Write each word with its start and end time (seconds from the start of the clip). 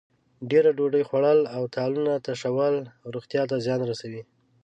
ډېره 0.51 0.69
ډوډۍ 0.77 1.03
خوړل 1.09 1.39
او 1.55 1.63
تالونه 1.75 2.13
تشول 2.27 2.75
روغتیا 3.13 3.43
ته 3.49 3.55
زیان 3.65 3.81
رسوي. 3.91 4.23